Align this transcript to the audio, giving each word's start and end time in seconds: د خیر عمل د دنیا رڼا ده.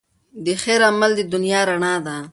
د 0.45 0.47
خیر 0.63 0.81
عمل 0.89 1.11
د 1.15 1.21
دنیا 1.33 1.59
رڼا 1.69 1.95
ده. 2.05 2.17